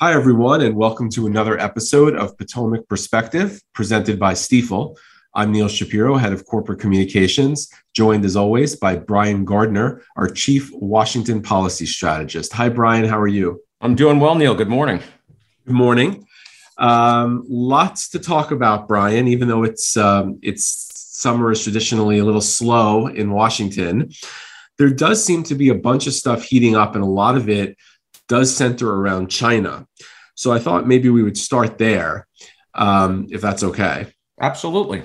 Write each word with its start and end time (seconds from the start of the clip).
Hi, 0.00 0.12
everyone, 0.12 0.60
and 0.60 0.74
welcome 0.74 1.08
to 1.10 1.28
another 1.28 1.56
episode 1.56 2.16
of 2.16 2.36
Potomac 2.36 2.88
Perspective 2.88 3.62
presented 3.74 4.18
by 4.18 4.32
Stifel. 4.32 4.96
I'm 5.36 5.52
Neil 5.52 5.68
Shapiro, 5.68 6.16
head 6.16 6.32
of 6.32 6.44
corporate 6.46 6.80
communications, 6.80 7.70
joined 7.94 8.24
as 8.24 8.34
always 8.34 8.74
by 8.74 8.96
Brian 8.96 9.44
Gardner, 9.44 10.02
our 10.16 10.26
chief 10.26 10.68
Washington 10.72 11.40
policy 11.40 11.86
strategist. 11.86 12.52
Hi, 12.54 12.68
Brian. 12.70 13.04
How 13.04 13.20
are 13.20 13.28
you? 13.28 13.62
I'm 13.80 13.94
doing 13.94 14.18
well, 14.18 14.34
Neil. 14.34 14.56
Good 14.56 14.68
morning. 14.68 15.00
Good 15.64 15.76
morning. 15.76 16.26
Um, 16.76 17.44
lots 17.48 18.08
to 18.08 18.18
talk 18.18 18.50
about, 18.50 18.88
Brian. 18.88 19.28
Even 19.28 19.46
though 19.46 19.62
it's 19.62 19.96
um, 19.96 20.40
it's 20.42 20.90
summer 21.20 21.52
is 21.52 21.62
traditionally 21.62 22.18
a 22.18 22.24
little 22.24 22.40
slow 22.40 23.06
in 23.06 23.30
Washington, 23.30 24.10
there 24.76 24.90
does 24.90 25.24
seem 25.24 25.44
to 25.44 25.54
be 25.54 25.68
a 25.68 25.74
bunch 25.76 26.08
of 26.08 26.14
stuff 26.14 26.42
heating 26.42 26.74
up, 26.74 26.96
and 26.96 27.04
a 27.04 27.06
lot 27.06 27.36
of 27.36 27.48
it 27.48 27.76
does 28.28 28.54
center 28.54 28.88
around 28.88 29.30
China. 29.30 29.86
So 30.34 30.52
I 30.52 30.58
thought 30.58 30.86
maybe 30.86 31.08
we 31.08 31.22
would 31.22 31.38
start 31.38 31.78
there, 31.78 32.26
um, 32.74 33.26
if 33.30 33.40
that's 33.40 33.62
okay. 33.62 34.06
Absolutely. 34.40 35.02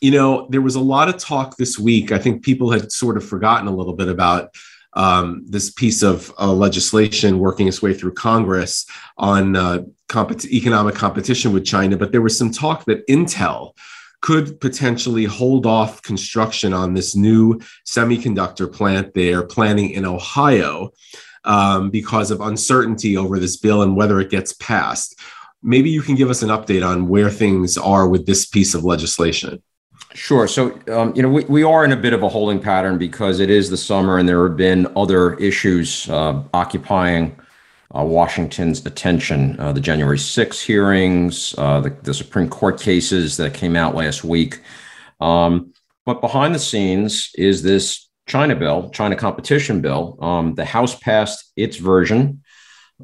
You 0.00 0.12
know, 0.12 0.48
there 0.50 0.62
was 0.62 0.76
a 0.76 0.80
lot 0.80 1.08
of 1.08 1.18
talk 1.18 1.56
this 1.56 1.78
week. 1.78 2.12
I 2.12 2.18
think 2.18 2.42
people 2.42 2.70
had 2.70 2.92
sort 2.92 3.16
of 3.16 3.24
forgotten 3.24 3.66
a 3.66 3.74
little 3.74 3.94
bit 3.94 4.08
about 4.08 4.54
um, 4.94 5.44
this 5.46 5.70
piece 5.70 6.02
of 6.02 6.32
uh, 6.38 6.52
legislation 6.52 7.38
working 7.38 7.68
its 7.68 7.82
way 7.82 7.94
through 7.94 8.14
Congress 8.14 8.86
on 9.18 9.56
uh, 9.56 9.80
compet- 10.08 10.46
economic 10.46 10.94
competition 10.94 11.52
with 11.52 11.64
China. 11.64 11.96
But 11.96 12.12
there 12.12 12.22
was 12.22 12.36
some 12.36 12.50
talk 12.50 12.84
that 12.86 13.06
Intel 13.06 13.72
could 14.20 14.60
potentially 14.60 15.24
hold 15.24 15.64
off 15.64 16.02
construction 16.02 16.72
on 16.74 16.94
this 16.94 17.16
new 17.16 17.58
semiconductor 17.86 18.70
plant 18.70 19.14
they're 19.14 19.42
planning 19.42 19.90
in 19.90 20.04
Ohio 20.04 20.90
um, 21.44 21.90
because 21.90 22.30
of 22.30 22.40
uncertainty 22.40 23.16
over 23.16 23.38
this 23.38 23.56
bill 23.56 23.82
and 23.82 23.96
whether 23.96 24.20
it 24.20 24.30
gets 24.30 24.52
passed. 24.54 25.18
Maybe 25.62 25.90
you 25.90 26.02
can 26.02 26.14
give 26.14 26.30
us 26.30 26.42
an 26.42 26.48
update 26.48 26.86
on 26.86 27.08
where 27.08 27.30
things 27.30 27.76
are 27.76 28.08
with 28.08 28.26
this 28.26 28.46
piece 28.46 28.74
of 28.74 28.84
legislation. 28.84 29.62
Sure. 30.14 30.48
So, 30.48 30.78
um, 30.88 31.14
you 31.14 31.22
know, 31.22 31.28
we, 31.28 31.44
we 31.44 31.62
are 31.62 31.84
in 31.84 31.92
a 31.92 31.96
bit 31.96 32.12
of 32.12 32.22
a 32.22 32.28
holding 32.28 32.60
pattern 32.60 32.98
because 32.98 33.38
it 33.38 33.50
is 33.50 33.70
the 33.70 33.76
summer 33.76 34.18
and 34.18 34.28
there 34.28 34.46
have 34.48 34.56
been 34.56 34.88
other 34.96 35.34
issues 35.34 36.08
uh, 36.10 36.42
occupying 36.52 37.36
uh, 37.94 38.02
Washington's 38.02 38.84
attention. 38.86 39.58
Uh, 39.60 39.72
the 39.72 39.80
January 39.80 40.18
6 40.18 40.60
hearings, 40.60 41.54
uh, 41.58 41.80
the, 41.80 41.90
the, 42.02 42.14
Supreme 42.14 42.48
Court 42.48 42.80
cases 42.80 43.36
that 43.36 43.54
came 43.54 43.76
out 43.76 43.94
last 43.94 44.24
week. 44.24 44.60
Um, 45.20 45.72
but 46.06 46.20
behind 46.20 46.54
the 46.54 46.60
scenes 46.60 47.30
is 47.36 47.62
this 47.62 48.08
China 48.30 48.54
bill, 48.54 48.90
China 48.90 49.16
competition 49.16 49.80
bill. 49.80 50.16
Um, 50.22 50.54
the 50.54 50.64
House 50.64 50.94
passed 50.94 51.52
its 51.56 51.76
version 51.78 52.42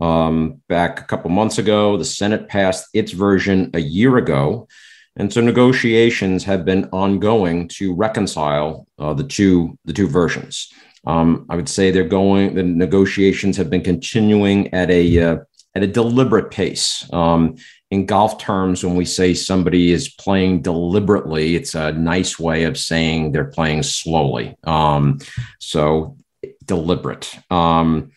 um, 0.01 0.63
back 0.69 1.01
a 1.01 1.05
couple 1.05 1.31
months 1.31 1.59
ago. 1.59 1.97
The 1.97 2.05
Senate 2.05 2.49
passed 2.49 2.87
its 2.95 3.11
version 3.11 3.71
a 3.75 3.81
year 3.81 4.19
ago. 4.19 4.69
And 5.17 5.33
so 5.33 5.41
negotiations 5.41 6.45
have 6.45 6.65
been 6.65 6.85
ongoing 6.93 7.67
to 7.79 7.93
reconcile 7.93 8.87
uh, 9.01 9.15
the 9.15 9.25
two 9.25 9.77
the 9.85 9.93
two 9.93 10.07
versions. 10.07 10.73
Um, 11.07 11.47
I 11.49 11.57
would 11.57 11.69
say 11.69 11.91
they're 11.91 12.05
going. 12.05 12.55
The 12.55 12.63
negotiations 12.63 13.57
have 13.57 13.69
been 13.69 13.83
continuing 13.83 14.73
at 14.73 14.91
a 14.91 15.05
uh, 15.21 15.37
at 15.75 15.83
a 15.83 15.87
deliberate 15.89 16.53
pace. 16.53 17.09
Um, 17.13 17.57
in 17.91 18.07
golf 18.07 18.39
terms, 18.39 18.85
when 18.85 18.97
we 18.97 19.05
say 19.05 19.33
somebody 19.33 19.93
is 19.93 20.09
playing 20.09 20.63
deliberately, 20.63 21.55
it's 21.55 21.75
a 21.75 21.93
nice 21.93 22.39
way 22.39 22.65
of 22.65 22.77
saying 22.77 23.31
they're 23.31 23.45
playing 23.45 23.85
slowly. 23.85 24.57
Um, 24.65 25.19
so 25.61 26.17
deliberate. 26.65 27.39
Um, 27.51 28.11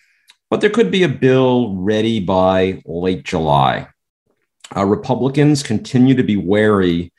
but 0.49 0.61
there 0.61 0.71
could 0.71 0.89
be 0.89 1.03
a 1.03 1.09
bill 1.09 1.75
ready 1.75 2.19
by 2.19 2.81
late 2.85 3.23
July. 3.23 3.87
Uh, 4.75 4.85
Republicans 4.85 5.61
continue 5.61 6.15
to 6.15 6.23
be 6.23 6.37
wary 6.37 7.13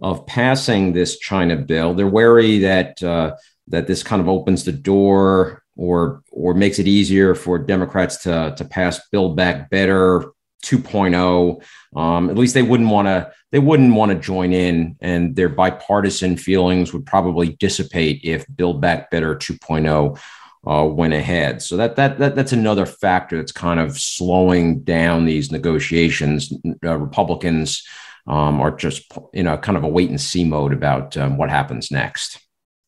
of 0.00 0.26
passing 0.26 0.92
this 0.92 1.18
China 1.18 1.56
bill. 1.56 1.92
They're 1.92 2.06
wary 2.06 2.60
that 2.60 3.02
uh, 3.02 3.36
that 3.68 3.86
this 3.86 4.02
kind 4.02 4.22
of 4.22 4.28
opens 4.28 4.64
the 4.64 4.72
door 4.72 5.62
or 5.76 6.22
or 6.30 6.54
makes 6.54 6.78
it 6.78 6.88
easier 6.88 7.34
for 7.34 7.58
Democrats 7.58 8.22
to 8.24 8.54
to 8.56 8.64
pass 8.64 9.00
Build 9.10 9.36
Back 9.36 9.68
Better 9.68 10.24
2.0. 10.62 11.62
Um, 11.96 12.30
at 12.30 12.38
least 12.38 12.54
they 12.54 12.62
wouldn't 12.62 12.90
want 12.90 13.06
to 13.08 13.32
they 13.52 13.58
wouldn't 13.58 13.94
want 13.94 14.12
to 14.12 14.18
join 14.18 14.52
in, 14.52 14.96
and 15.00 15.34
their 15.34 15.48
bipartisan 15.48 16.36
feelings 16.36 16.92
would 16.92 17.04
probably 17.04 17.56
dissipate 17.56 18.20
if 18.22 18.46
Build 18.54 18.80
Back 18.80 19.10
Better 19.10 19.34
2.0 19.34 20.18
uh, 20.66 20.84
went 20.84 21.14
ahead. 21.14 21.62
So 21.62 21.76
that 21.76 21.96
that 21.96 22.18
that 22.18 22.36
that's 22.36 22.52
another 22.52 22.86
factor 22.86 23.36
that's 23.36 23.52
kind 23.52 23.80
of 23.80 23.98
slowing 23.98 24.82
down 24.82 25.24
these 25.24 25.50
negotiations. 25.50 26.52
Uh, 26.84 26.96
Republicans 26.96 27.82
um, 28.26 28.60
are 28.60 28.70
just 28.70 29.10
in 29.32 29.46
a 29.46 29.58
kind 29.58 29.76
of 29.76 29.84
a 29.84 29.88
wait 29.88 30.10
and 30.10 30.20
see 30.20 30.44
mode 30.44 30.72
about 30.72 31.16
um, 31.16 31.36
what 31.36 31.50
happens 31.50 31.90
next. 31.90 32.38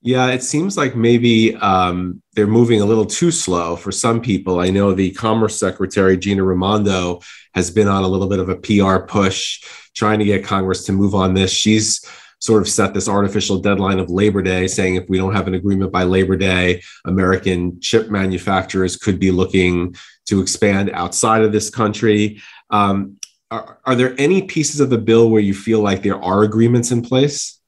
Yeah, 0.04 0.30
it 0.30 0.42
seems 0.42 0.76
like 0.76 0.96
maybe 0.96 1.54
um, 1.56 2.20
they're 2.34 2.48
moving 2.48 2.80
a 2.80 2.84
little 2.84 3.06
too 3.06 3.30
slow 3.30 3.76
for 3.76 3.92
some 3.92 4.20
people. 4.20 4.58
I 4.58 4.68
know 4.68 4.92
the 4.92 5.12
Commerce 5.12 5.56
Secretary, 5.56 6.16
Gina 6.16 6.42
Raimondo, 6.42 7.20
has 7.54 7.70
been 7.70 7.86
on 7.86 8.02
a 8.02 8.08
little 8.08 8.28
bit 8.28 8.40
of 8.40 8.48
a 8.48 8.56
PR 8.56 9.06
push 9.06 9.62
trying 9.94 10.18
to 10.18 10.24
get 10.24 10.44
Congress 10.44 10.84
to 10.86 10.92
move 10.92 11.14
on 11.14 11.34
this. 11.34 11.52
She's 11.52 12.04
sort 12.40 12.62
of 12.62 12.68
set 12.68 12.94
this 12.94 13.08
artificial 13.08 13.60
deadline 13.60 14.00
of 14.00 14.10
Labor 14.10 14.42
Day, 14.42 14.66
saying 14.66 14.96
if 14.96 15.08
we 15.08 15.18
don't 15.18 15.34
have 15.34 15.46
an 15.46 15.54
agreement 15.54 15.92
by 15.92 16.02
Labor 16.02 16.36
Day, 16.36 16.82
American 17.04 17.80
chip 17.80 18.10
manufacturers 18.10 18.96
could 18.96 19.20
be 19.20 19.30
looking 19.30 19.94
to 20.26 20.40
expand 20.40 20.90
outside 20.94 21.42
of 21.42 21.52
this 21.52 21.70
country. 21.70 22.42
Um, 22.70 23.18
are, 23.52 23.78
are 23.84 23.94
there 23.94 24.16
any 24.18 24.42
pieces 24.42 24.80
of 24.80 24.90
the 24.90 24.98
bill 24.98 25.30
where 25.30 25.40
you 25.40 25.54
feel 25.54 25.80
like 25.80 26.02
there 26.02 26.20
are 26.20 26.42
agreements 26.42 26.90
in 26.90 27.02
place? 27.02 27.60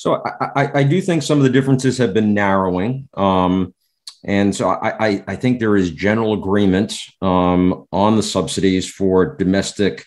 So 0.00 0.22
I, 0.24 0.62
I, 0.62 0.78
I, 0.78 0.82
do 0.82 0.98
think 1.02 1.22
some 1.22 1.36
of 1.36 1.44
the 1.44 1.50
differences 1.50 1.98
have 1.98 2.14
been 2.14 2.32
narrowing. 2.32 3.06
Um, 3.12 3.74
and 4.24 4.56
so 4.56 4.70
I, 4.70 5.22
I, 5.26 5.36
think 5.36 5.60
there 5.60 5.76
is 5.76 5.90
general 5.90 6.32
agreement 6.32 6.98
um, 7.20 7.84
on 7.92 8.16
the 8.16 8.22
subsidies 8.22 8.90
for 8.90 9.36
domestic 9.36 10.06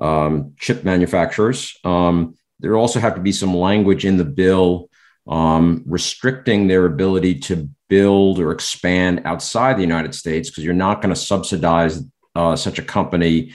um, 0.00 0.54
chip 0.58 0.82
manufacturers. 0.82 1.72
Um, 1.84 2.34
there 2.58 2.74
also 2.74 2.98
have 2.98 3.14
to 3.14 3.20
be 3.20 3.30
some 3.30 3.56
language 3.56 4.04
in 4.04 4.16
the 4.16 4.24
bill 4.24 4.90
um, 5.28 5.84
restricting 5.86 6.66
their 6.66 6.86
ability 6.86 7.38
to 7.38 7.70
build 7.88 8.40
or 8.40 8.50
expand 8.50 9.22
outside 9.24 9.76
the 9.76 9.82
United 9.82 10.16
States 10.16 10.50
because 10.50 10.64
you're 10.64 10.74
not 10.74 11.00
going 11.00 11.14
to 11.14 11.20
subsidize 11.20 12.02
uh, 12.34 12.56
such 12.56 12.80
a 12.80 12.82
company 12.82 13.52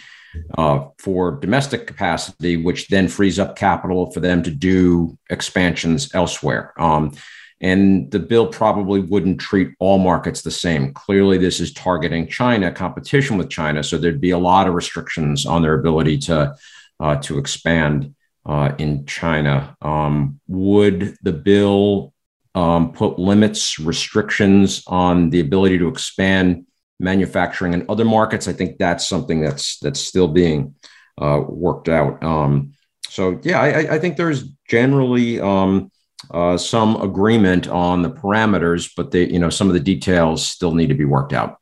uh, 0.58 0.88
for 0.98 1.40
domestic 1.40 1.88
capacity, 1.88 2.58
which 2.58 2.88
then 2.88 3.08
frees 3.08 3.40
up 3.40 3.56
capital 3.56 4.12
for 4.12 4.20
them 4.20 4.44
to 4.44 4.52
do 4.52 5.18
expansions 5.30 6.14
elsewhere. 6.14 6.74
Um, 6.78 7.14
and 7.62 8.12
the 8.12 8.20
bill 8.20 8.48
probably 8.48 9.00
wouldn't 9.00 9.40
treat 9.40 9.70
all 9.80 9.98
markets 9.98 10.42
the 10.42 10.52
same. 10.52 10.94
Clearly, 10.94 11.38
this 11.38 11.62
is 11.62 11.72
targeting 11.74 12.28
China, 12.28 12.72
competition 12.72 13.38
with 13.38 13.50
China, 13.50 13.82
so 13.84 13.98
there'd 13.98 14.20
be 14.20 14.32
a 14.32 14.38
lot 14.38 14.68
of 14.68 14.74
restrictions 14.74 15.46
on 15.46 15.62
their 15.62 15.76
ability 15.76 16.18
to 16.18 16.56
uh, 17.00 17.16
to 17.18 17.38
expand 17.38 18.14
uh, 18.46 18.74
in 18.78 19.06
China. 19.06 19.76
Um, 19.82 20.40
would 20.48 21.16
the 21.22 21.32
bill 21.32 22.14
um, 22.56 22.92
put 22.92 23.18
limits, 23.18 23.80
restrictions 23.80 24.84
on 24.86 25.30
the 25.30 25.40
ability 25.40 25.78
to 25.80 25.88
expand 25.88 26.66
manufacturing 27.00 27.74
and 27.74 27.90
other 27.90 28.06
markets. 28.06 28.48
I 28.48 28.54
think 28.54 28.78
that's 28.78 29.08
something 29.08 29.42
that's 29.42 29.80
that's 29.80 30.00
still 30.00 30.28
being 30.28 30.76
uh, 31.22 31.42
worked 31.48 31.90
out. 31.90 32.24
Um, 32.24 32.74
so 33.08 33.40
yeah, 33.44 33.62
I, 33.62 33.96
I, 33.96 34.00
think 34.00 34.18
there's 34.18 34.50
generally 34.68 35.40
um, 35.40 35.92
uh, 36.32 36.58
some 36.58 37.00
agreement 37.02 37.68
on 37.68 38.02
the 38.02 38.10
parameters, 38.10 38.92
but 38.96 39.12
they, 39.12 39.28
you 39.28 39.38
know, 39.38 39.52
some 39.52 39.68
of 39.68 39.74
the 39.74 39.80
details 39.80 40.46
still 40.48 40.74
need 40.74 40.88
to 40.88 40.96
be 40.96 41.06
worked 41.06 41.34
out. 41.34 41.60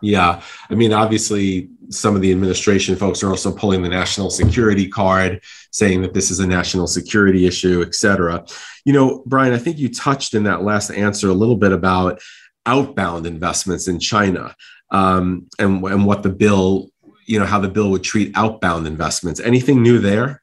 Yeah, 0.00 0.42
I 0.68 0.74
mean, 0.74 0.92
obviously, 0.92 1.70
some 1.88 2.14
of 2.14 2.22
the 2.22 2.30
administration 2.30 2.96
folks 2.96 3.22
are 3.22 3.30
also 3.30 3.52
pulling 3.52 3.82
the 3.82 3.88
national 3.88 4.30
security 4.30 4.88
card, 4.88 5.42
saying 5.70 6.02
that 6.02 6.14
this 6.14 6.30
is 6.30 6.40
a 6.40 6.46
national 6.46 6.86
security 6.86 7.46
issue, 7.46 7.82
et 7.82 7.94
cetera. 7.94 8.44
You 8.84 8.92
know, 8.92 9.22
Brian, 9.26 9.52
I 9.52 9.58
think 9.58 9.78
you 9.78 9.88
touched 9.88 10.34
in 10.34 10.44
that 10.44 10.62
last 10.62 10.90
answer 10.90 11.28
a 11.28 11.34
little 11.34 11.56
bit 11.56 11.72
about 11.72 12.20
outbound 12.66 13.26
investments 13.26 13.88
in 13.88 13.98
China 13.98 14.54
um, 14.90 15.48
and, 15.58 15.84
and 15.84 16.06
what 16.06 16.22
the 16.22 16.30
bill, 16.30 16.90
you 17.26 17.38
know, 17.38 17.46
how 17.46 17.60
the 17.60 17.68
bill 17.68 17.90
would 17.90 18.04
treat 18.04 18.32
outbound 18.36 18.86
investments. 18.86 19.40
Anything 19.40 19.82
new 19.82 19.98
there? 19.98 20.42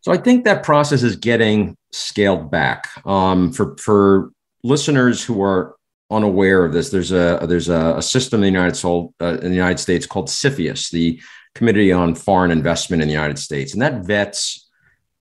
So 0.00 0.12
I 0.12 0.16
think 0.16 0.44
that 0.44 0.62
process 0.62 1.02
is 1.02 1.16
getting 1.16 1.76
scaled 1.92 2.50
back. 2.50 2.88
Um, 3.06 3.52
for 3.52 3.76
for 3.76 4.30
listeners 4.64 5.22
who 5.22 5.42
are 5.42 5.76
unaware 6.10 6.64
of 6.64 6.72
this, 6.72 6.90
there's 6.90 7.12
a 7.12 7.44
there's 7.48 7.68
a, 7.68 7.96
a 7.96 8.02
system 8.02 8.38
in 8.38 8.52
the 8.52 8.58
United 8.58 8.76
States, 8.76 9.14
uh, 9.20 9.38
in 9.42 9.50
the 9.50 9.56
United 9.56 9.78
States 9.78 10.06
called 10.06 10.28
CFIUS, 10.28 10.90
the 10.90 11.20
Committee 11.54 11.92
on 11.92 12.14
Foreign 12.14 12.50
Investment 12.50 13.02
in 13.02 13.08
the 13.08 13.14
United 13.14 13.38
States, 13.38 13.74
and 13.74 13.82
that 13.82 14.04
vets 14.04 14.69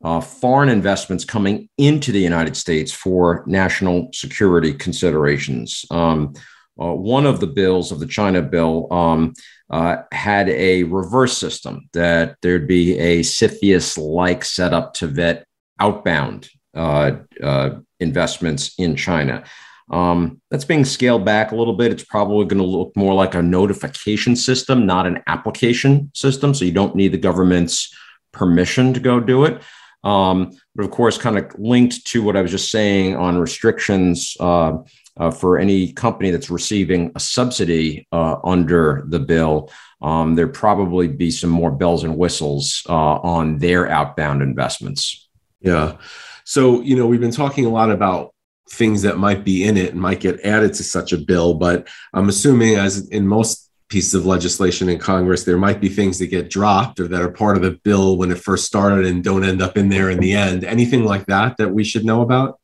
uh, 0.05 0.21
foreign 0.21 0.69
investments 0.69 1.25
coming 1.25 1.69
into 1.79 2.12
the 2.12 2.21
United 2.21 2.56
States 2.56 2.93
for 2.93 3.43
national 3.47 4.11
security 4.12 4.75
considerations. 4.75 5.87
Um, 5.91 6.35
uh, 6.81 6.93
one 6.93 7.25
of 7.25 7.41
the 7.41 7.47
bills 7.47 7.91
of 7.91 8.01
the 8.01 8.06
China 8.06 8.43
bill 8.43 8.93
um, 8.93 9.33
uh, 9.71 10.03
had 10.12 10.49
a 10.51 10.83
reverse 10.85 11.39
system 11.39 11.89
that 11.95 12.37
there'd 12.43 12.69
be 12.69 12.99
a 12.99 13.21
CFIUS 13.21 13.97
like 13.97 14.45
setup 14.45 14.93
to 14.95 15.06
vet 15.06 15.47
outbound 15.81 16.51
uh, 16.75 17.12
uh, 17.43 17.71
investments 18.01 18.75
in 18.79 18.97
China. 18.97 19.45
Um, 19.91 20.41
that's 20.51 20.65
being 20.65 20.85
scaled 20.85 21.25
back 21.25 21.53
a 21.53 21.56
little 21.56 21.77
bit. 21.77 21.93
It's 21.93 22.05
probably 22.05 22.47
going 22.47 22.62
to 22.62 22.69
look 22.69 22.95
more 22.97 23.15
like 23.15 23.35
a 23.35 23.43
notification 23.43 24.37
system, 24.37 24.87
not 24.87 25.06
an 25.06 25.23
application 25.27 26.11
system. 26.15 26.53
So 26.55 26.65
you 26.65 26.73
don't 26.73 26.97
need 26.97 27.12
the 27.12 27.19
government's 27.19 27.95
permission 28.33 28.93
to 28.95 29.01
go 29.01 29.21
do 29.21 29.45
it. 29.45 29.62
Um, 30.05 30.53
but 30.75 30.85
of 30.85 30.91
course, 30.91 31.19
kind 31.19 31.39
of 31.39 31.51
linked 31.59 32.06
to 32.09 32.23
what 32.23 32.37
I 32.37 32.43
was 32.43 32.51
just 32.51 32.71
saying 32.71 33.17
on 33.17 33.39
restrictions 33.39 34.37
uh, 34.39 34.79
uh, 35.17 35.31
for 35.31 35.59
any 35.59 35.93
company 35.93 36.31
that's 36.31 36.51
receiving 36.51 37.12
a 37.15 37.21
subsidy 37.21 38.06
uh, 38.12 38.37
under 38.45 39.05
the 39.09 39.21
bill, 39.21 39.71
um, 40.03 40.35
there 40.35 40.49
probably 40.49 41.09
be 41.09 41.31
some 41.31 41.51
more 41.51 41.71
bells 41.71 42.05
and 42.05 42.19
whistles 42.19 42.83
uh, 42.89 42.93
on 42.93 43.59
their 43.59 43.89
outbound 43.89 44.43
investments. 44.43 45.29
Yeah. 45.61 45.97
So, 46.45 46.83
you 46.83 46.97
know, 46.97 47.06
we've 47.06 47.21
been 47.21 47.31
talking 47.31 47.65
a 47.65 47.71
lot 47.71 47.91
about 47.91 48.35
things 48.71 49.03
that 49.03 49.19
might 49.19 49.45
be 49.45 49.65
in 49.65 49.77
it 49.77 49.93
and 49.93 50.01
might 50.01 50.21
get 50.21 50.41
added 50.41 50.75
to 50.75 50.85
such 50.85 51.12
a 51.12 51.19
bill. 51.19 51.55
But 51.55 51.89
I'm 52.12 52.29
assuming, 52.29 52.75
as 52.75 53.09
in 53.09 53.27
most 53.27 53.64
pieces 53.89 54.15
of 54.15 54.27
legislation 54.27 54.89
in 54.89 54.99
Congress, 54.99 55.45
there 55.45 55.59
might 55.59 55.81
be 55.81 55.89
things 55.89 56.19
that 56.19 56.29
get 56.29 56.51
dropped 56.51 56.99
or 57.01 57.09
that 57.09 57.23
are 57.23 57.31
part 57.31 57.57
of 57.57 57.63
the 57.63 57.79
bill 57.85 58.17
when 58.17 58.31
it 58.31 58.39
first 58.39 58.65
started 58.65 59.07
and 59.07 59.23
don't 59.23 59.45
end 59.45 59.63
up 59.63 59.77
in 59.77 59.89
there 59.89 60.11
in 60.11 60.19
the 60.19 60.33
end. 60.33 60.65
Anything 60.65 61.05
like 61.05 61.27
that 61.27 61.57
that 61.59 61.73
we 61.73 61.85
should 61.85 62.05
know 62.05 62.23
about? 62.23 62.59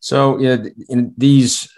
So, 0.00 0.38
yeah, 0.38 0.56
in 0.88 1.12
these 1.16 1.68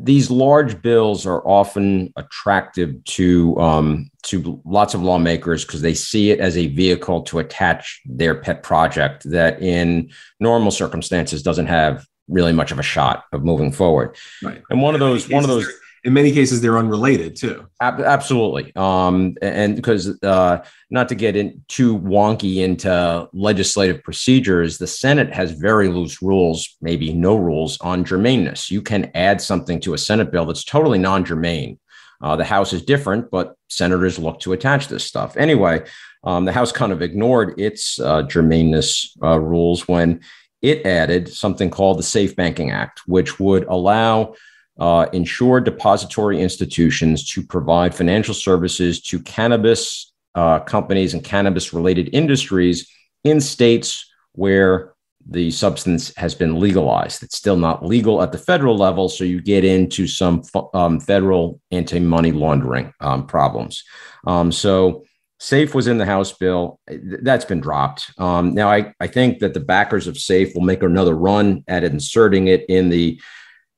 these 0.00 0.32
large 0.32 0.82
bills 0.82 1.26
are 1.26 1.46
often 1.46 2.12
attractive 2.16 3.04
to 3.04 3.56
um, 3.60 4.10
to 4.24 4.60
lots 4.64 4.94
of 4.94 5.02
lawmakers 5.02 5.64
because 5.64 5.80
they 5.80 5.94
see 5.94 6.30
it 6.30 6.40
as 6.40 6.56
a 6.56 6.66
vehicle 6.68 7.22
to 7.22 7.38
attach 7.38 8.00
their 8.04 8.34
pet 8.34 8.64
project 8.64 9.22
that, 9.30 9.62
in 9.62 10.10
normal 10.40 10.72
circumstances, 10.72 11.42
doesn't 11.42 11.66
have 11.66 12.04
really 12.28 12.52
much 12.52 12.72
of 12.72 12.78
a 12.78 12.82
shot 12.82 13.24
of 13.32 13.44
moving 13.44 13.70
forward. 13.70 14.16
Right. 14.42 14.62
And 14.70 14.82
one 14.82 14.94
of 14.94 15.00
those, 15.00 15.28
one 15.28 15.44
of 15.44 15.48
those, 15.48 15.68
in 16.04 16.12
many 16.12 16.32
cases, 16.32 16.60
they're 16.60 16.78
unrelated 16.78 17.36
too. 17.36 17.66
Ab- 17.80 18.00
absolutely. 18.00 18.72
Um, 18.74 19.36
and 19.40 19.76
because 19.76 20.20
uh, 20.22 20.64
not 20.90 21.08
to 21.10 21.14
get 21.14 21.36
in 21.36 21.64
too 21.68 21.96
wonky 21.98 22.56
into 22.56 23.28
legislative 23.32 24.02
procedures, 24.02 24.78
the 24.78 24.86
Senate 24.86 25.32
has 25.32 25.52
very 25.52 25.88
loose 25.88 26.20
rules, 26.20 26.76
maybe 26.80 27.12
no 27.12 27.36
rules 27.36 27.80
on 27.80 28.04
germaneness. 28.04 28.70
You 28.70 28.82
can 28.82 29.10
add 29.14 29.40
something 29.40 29.78
to 29.80 29.94
a 29.94 29.98
Senate 29.98 30.32
bill 30.32 30.44
that's 30.44 30.64
totally 30.64 30.98
non-germane. 30.98 31.78
Uh, 32.20 32.36
the 32.36 32.44
House 32.44 32.72
is 32.72 32.84
different, 32.84 33.30
but 33.30 33.56
senators 33.68 34.18
look 34.18 34.40
to 34.40 34.52
attach 34.52 34.88
this 34.88 35.04
stuff 35.04 35.36
anyway. 35.36 35.84
Um, 36.24 36.44
the 36.44 36.52
House 36.52 36.72
kind 36.72 36.92
of 36.92 37.02
ignored 37.02 37.58
its 37.60 37.98
uh, 38.00 38.22
germaneness 38.22 39.08
uh, 39.22 39.38
rules 39.38 39.86
when 39.86 40.20
it 40.62 40.86
added 40.86 41.28
something 41.28 41.70
called 41.70 41.98
the 41.98 42.04
Safe 42.04 42.34
Banking 42.36 42.70
Act, 42.70 43.02
which 43.06 43.40
would 43.40 43.64
allow 43.64 44.34
uh, 44.82 45.06
insured 45.12 45.62
depository 45.62 46.40
institutions 46.40 47.24
to 47.24 47.40
provide 47.40 47.94
financial 47.94 48.34
services 48.34 49.00
to 49.00 49.20
cannabis 49.20 50.12
uh, 50.34 50.58
companies 50.58 51.14
and 51.14 51.22
cannabis 51.22 51.72
related 51.72 52.10
industries 52.12 52.90
in 53.22 53.40
states 53.40 54.10
where 54.32 54.94
the 55.24 55.52
substance 55.52 56.12
has 56.16 56.34
been 56.34 56.58
legalized. 56.58 57.22
It's 57.22 57.36
still 57.36 57.56
not 57.56 57.86
legal 57.86 58.22
at 58.22 58.32
the 58.32 58.38
federal 58.38 58.76
level, 58.76 59.08
so 59.08 59.22
you 59.22 59.40
get 59.40 59.64
into 59.64 60.08
some 60.08 60.42
um, 60.74 60.98
federal 60.98 61.60
anti 61.70 62.00
money 62.00 62.32
laundering 62.32 62.92
um, 62.98 63.28
problems. 63.28 63.84
Um, 64.26 64.50
so 64.50 65.04
SAFE 65.38 65.76
was 65.76 65.86
in 65.86 65.98
the 65.98 66.06
House 66.06 66.32
bill. 66.32 66.80
That's 66.88 67.44
been 67.44 67.60
dropped. 67.60 68.10
Um, 68.18 68.52
now, 68.52 68.68
I, 68.68 68.92
I 68.98 69.06
think 69.06 69.38
that 69.38 69.54
the 69.54 69.60
backers 69.60 70.08
of 70.08 70.18
SAFE 70.18 70.56
will 70.56 70.62
make 70.62 70.82
another 70.82 71.14
run 71.14 71.62
at 71.68 71.84
inserting 71.84 72.48
it 72.48 72.64
in 72.68 72.88
the 72.88 73.20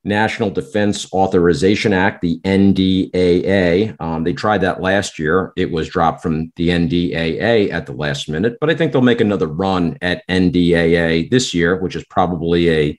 National 0.05 0.51
Defense 0.51 1.13
Authorization 1.13 1.93
Act, 1.93 2.21
the 2.21 2.39
NDAA. 2.41 4.01
Um, 4.01 4.25
they 4.25 4.35
tried 4.35 4.61
that 4.61 4.81
last 4.81 5.19
year. 5.19 5.53
It 5.57 5.71
was 5.71 5.89
dropped 5.89 6.23
from 6.23 6.53
the 6.57 6.69
NDAA 6.69 7.73
at 7.73 7.87
the 7.87 7.93
last 7.93 8.29
minute, 8.29 8.59
but 8.61 8.71
I 8.71 8.75
think 8.75 8.93
they'll 8.93 9.03
make 9.03 9.23
another 9.23 9.47
run 9.47 9.97
at 10.03 10.27
NDAA 10.29 11.31
this 11.31 11.55
year, 11.55 11.81
which 11.81 11.97
is 11.97 12.05
probably 12.05 12.71
a 12.71 12.99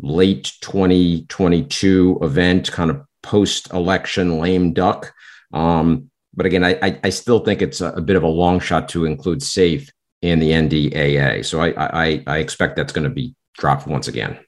late 0.00 0.52
2022 0.62 2.18
event, 2.22 2.72
kind 2.72 2.90
of 2.90 3.04
post 3.22 3.72
election 3.72 4.38
lame 4.38 4.72
duck. 4.72 5.12
Um, 5.52 6.10
but 6.34 6.46
again, 6.46 6.64
I, 6.64 7.00
I 7.02 7.10
still 7.10 7.40
think 7.40 7.62
it's 7.62 7.80
a, 7.80 8.00
bit 8.00 8.16
of 8.16 8.22
a 8.22 8.28
long 8.28 8.60
shot 8.60 8.88
to 8.90 9.06
include 9.06 9.42
SAFE 9.42 9.90
in 10.22 10.38
the 10.38 10.52
NDAA. 10.52 11.44
So 11.44 11.60
I, 11.60 12.04
I, 12.04 12.24
I 12.26 12.38
expect 12.38 12.76
that's 12.76 12.92
going 12.92 13.08
to 13.08 13.14
be 13.14 13.34
dropped 13.54 13.86
once 13.86 14.08
again. 14.08 14.38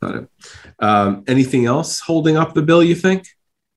Got 0.00 0.14
it. 0.16 0.28
Um, 0.82 1.24
anything 1.28 1.64
else 1.64 2.00
holding 2.00 2.36
up 2.36 2.54
the 2.54 2.62
bill, 2.62 2.82
you 2.82 2.94
think? 2.94 3.26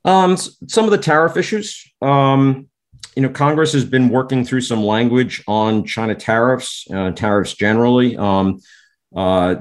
Um, 0.03 0.35
some 0.35 0.85
of 0.85 0.91
the 0.91 0.97
tariff 0.97 1.37
issues. 1.37 1.89
Um, 2.01 2.67
you 3.15 3.21
know, 3.21 3.29
Congress 3.29 3.71
has 3.73 3.85
been 3.85 4.09
working 4.09 4.43
through 4.43 4.61
some 4.61 4.83
language 4.83 5.43
on 5.47 5.85
China 5.85 6.15
tariffs, 6.15 6.85
uh, 6.93 7.11
tariffs 7.11 7.53
generally. 7.53 8.17
Um, 8.17 8.59
uh, 9.15 9.55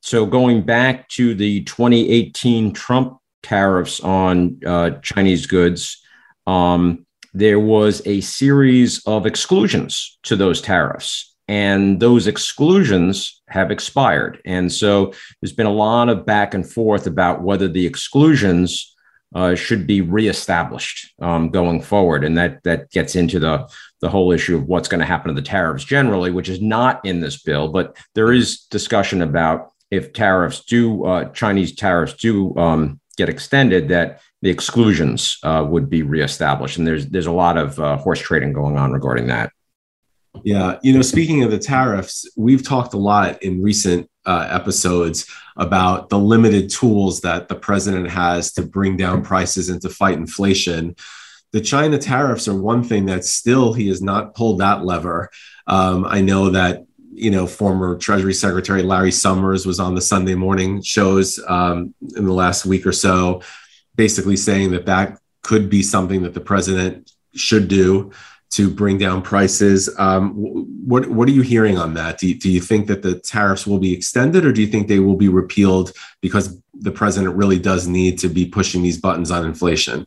so 0.00 0.26
going 0.26 0.62
back 0.62 1.08
to 1.10 1.34
the 1.34 1.62
2018 1.64 2.72
Trump 2.72 3.18
tariffs 3.42 4.00
on 4.00 4.60
uh, 4.64 4.90
Chinese 5.02 5.46
goods, 5.46 6.02
um, 6.46 7.06
there 7.34 7.60
was 7.60 8.06
a 8.06 8.20
series 8.20 9.04
of 9.06 9.26
exclusions 9.26 10.18
to 10.24 10.36
those 10.36 10.60
tariffs. 10.60 11.29
And 11.50 11.98
those 11.98 12.28
exclusions 12.28 13.42
have 13.48 13.72
expired. 13.72 14.40
And 14.44 14.72
so 14.72 15.12
there's 15.40 15.52
been 15.52 15.66
a 15.66 15.72
lot 15.72 16.08
of 16.08 16.24
back 16.24 16.54
and 16.54 16.64
forth 16.64 17.08
about 17.08 17.42
whether 17.42 17.66
the 17.66 17.86
exclusions 17.86 18.94
uh, 19.34 19.56
should 19.56 19.84
be 19.84 20.00
reestablished 20.00 21.12
um, 21.20 21.50
going 21.50 21.80
forward. 21.80 22.22
And 22.22 22.38
that, 22.38 22.62
that 22.62 22.88
gets 22.92 23.16
into 23.16 23.40
the, 23.40 23.68
the 24.00 24.08
whole 24.08 24.30
issue 24.30 24.56
of 24.56 24.68
what's 24.68 24.86
going 24.86 25.00
to 25.00 25.04
happen 25.04 25.34
to 25.34 25.34
the 25.34 25.44
tariffs 25.46 25.82
generally, 25.84 26.30
which 26.30 26.48
is 26.48 26.62
not 26.62 27.04
in 27.04 27.18
this 27.18 27.42
bill. 27.42 27.66
But 27.66 27.96
there 28.14 28.32
is 28.32 28.60
discussion 28.70 29.20
about 29.20 29.72
if 29.90 30.12
tariffs 30.12 30.64
do, 30.64 31.04
uh, 31.04 31.30
Chinese 31.32 31.74
tariffs 31.74 32.14
do 32.14 32.56
um, 32.56 33.00
get 33.16 33.28
extended, 33.28 33.88
that 33.88 34.20
the 34.40 34.50
exclusions 34.50 35.38
uh, 35.42 35.66
would 35.68 35.90
be 35.90 36.02
reestablished. 36.02 36.78
And 36.78 36.86
there's 36.86 37.08
there's 37.08 37.26
a 37.26 37.32
lot 37.32 37.58
of 37.58 37.78
uh, 37.80 37.96
horse 37.96 38.20
trading 38.20 38.52
going 38.52 38.78
on 38.78 38.92
regarding 38.92 39.26
that. 39.26 39.50
Yeah, 40.44 40.78
you 40.82 40.92
know, 40.92 41.02
speaking 41.02 41.42
of 41.42 41.50
the 41.50 41.58
tariffs, 41.58 42.28
we've 42.36 42.62
talked 42.62 42.94
a 42.94 42.98
lot 42.98 43.42
in 43.42 43.62
recent 43.62 44.08
uh, 44.24 44.46
episodes 44.50 45.26
about 45.56 46.08
the 46.08 46.18
limited 46.18 46.70
tools 46.70 47.20
that 47.22 47.48
the 47.48 47.54
president 47.54 48.08
has 48.10 48.52
to 48.52 48.62
bring 48.62 48.96
down 48.96 49.22
prices 49.22 49.68
and 49.68 49.82
to 49.82 49.88
fight 49.88 50.16
inflation. 50.16 50.94
The 51.52 51.60
China 51.60 51.98
tariffs 51.98 52.46
are 52.46 52.54
one 52.54 52.84
thing 52.84 53.06
that 53.06 53.24
still 53.24 53.72
he 53.72 53.88
has 53.88 54.00
not 54.00 54.34
pulled 54.34 54.60
that 54.60 54.84
lever. 54.84 55.30
Um, 55.66 56.04
I 56.04 56.20
know 56.20 56.50
that 56.50 56.84
you 57.12 57.30
know, 57.30 57.46
former 57.46 57.98
Treasury 57.98 58.32
Secretary 58.32 58.82
Larry 58.82 59.10
Summers 59.10 59.66
was 59.66 59.80
on 59.80 59.94
the 59.94 60.00
Sunday 60.00 60.36
morning 60.36 60.80
shows 60.80 61.40
um, 61.48 61.92
in 62.16 62.24
the 62.24 62.32
last 62.32 62.64
week 62.64 62.86
or 62.86 62.92
so 62.92 63.42
basically 63.96 64.36
saying 64.36 64.70
that 64.70 64.86
that 64.86 65.18
could 65.42 65.68
be 65.68 65.82
something 65.82 66.22
that 66.22 66.32
the 66.32 66.40
president 66.40 67.12
should 67.34 67.68
do 67.68 68.10
to 68.50 68.68
bring 68.68 68.98
down 68.98 69.22
prices. 69.22 69.88
Um, 69.98 70.32
what 70.34 71.08
what 71.08 71.28
are 71.28 71.32
you 71.32 71.42
hearing 71.42 71.78
on 71.78 71.94
that? 71.94 72.18
Do 72.18 72.28
you, 72.28 72.34
do 72.34 72.50
you 72.50 72.60
think 72.60 72.88
that 72.88 73.02
the 73.02 73.18
tariffs 73.18 73.66
will 73.66 73.78
be 73.78 73.92
extended, 73.92 74.44
or 74.44 74.52
do 74.52 74.60
you 74.60 74.66
think 74.66 74.88
they 74.88 74.98
will 74.98 75.16
be 75.16 75.28
repealed 75.28 75.92
because 76.20 76.60
the 76.74 76.90
president 76.90 77.36
really 77.36 77.58
does 77.58 77.86
need 77.86 78.18
to 78.20 78.28
be 78.28 78.46
pushing 78.46 78.82
these 78.82 78.98
buttons 78.98 79.30
on 79.30 79.44
inflation? 79.44 80.06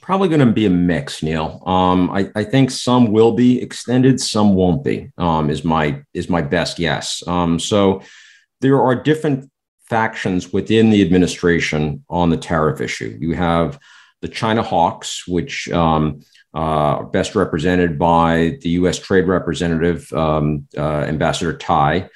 Probably 0.00 0.28
going 0.28 0.46
to 0.46 0.52
be 0.52 0.66
a 0.66 0.70
mix, 0.70 1.22
Neil. 1.22 1.62
Um, 1.64 2.10
I, 2.10 2.30
I, 2.34 2.44
think 2.44 2.70
some 2.70 3.10
will 3.10 3.32
be 3.32 3.62
extended, 3.62 4.20
some 4.20 4.54
won't 4.54 4.84
be. 4.84 5.10
Um, 5.16 5.48
is 5.48 5.64
my 5.64 6.02
is 6.12 6.28
my 6.28 6.42
best 6.42 6.76
guess. 6.76 7.22
Um, 7.26 7.58
so 7.58 8.02
there 8.60 8.82
are 8.82 8.94
different 8.94 9.50
factions 9.88 10.52
within 10.52 10.90
the 10.90 11.00
administration 11.00 12.04
on 12.10 12.28
the 12.28 12.36
tariff 12.36 12.80
issue. 12.80 13.16
You 13.20 13.34
have 13.34 13.78
the 14.20 14.28
China 14.28 14.62
hawks, 14.62 15.26
which 15.28 15.70
um, 15.70 16.20
uh, 16.54 17.02
best 17.04 17.34
represented 17.34 17.98
by 17.98 18.58
the 18.62 18.70
U.S. 18.70 18.98
Trade 18.98 19.26
Representative, 19.26 20.12
um, 20.12 20.66
uh, 20.76 21.00
Ambassador 21.00 21.56
Tai, 21.56 22.08